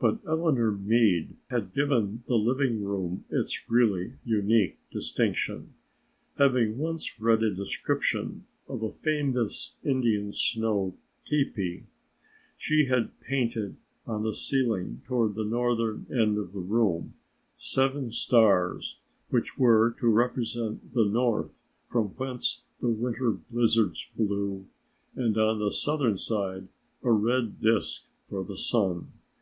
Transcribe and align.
But 0.00 0.20
Eleanor 0.26 0.70
Meade 0.72 1.36
had 1.50 1.74
given 1.74 2.22
the 2.26 2.36
living 2.36 2.82
room 2.82 3.26
its 3.28 3.68
really 3.68 4.14
unique 4.24 4.78
distinction. 4.90 5.74
Having 6.38 6.78
once 6.78 7.20
read 7.20 7.42
a 7.42 7.54
description 7.54 8.46
of 8.66 8.82
a 8.82 8.92
famous 8.92 9.74
Indian 9.84 10.32
snow 10.32 10.96
tepi, 11.30 11.84
she 12.56 12.86
had 12.86 13.20
painted 13.20 13.76
on 14.06 14.22
the 14.22 14.32
ceiling 14.32 15.02
toward 15.06 15.34
the 15.34 15.44
northern 15.44 16.06
end 16.10 16.38
of 16.38 16.54
the 16.54 16.60
room 16.60 17.12
seven 17.58 18.10
stars 18.10 19.00
which 19.28 19.58
were 19.58 19.94
to 20.00 20.08
represent 20.08 20.94
the 20.94 21.04
north 21.04 21.60
from 21.90 22.06
whence 22.16 22.62
the 22.80 22.88
winter 22.88 23.32
blizzards 23.50 24.08
blew 24.16 24.64
and 25.14 25.36
on 25.36 25.58
the 25.58 25.70
southern 25.70 26.16
side 26.16 26.68
a 27.02 27.12
red 27.12 27.60
disc 27.60 28.10
for 28.30 28.42
the 28.42 28.56
sun. 28.56 29.12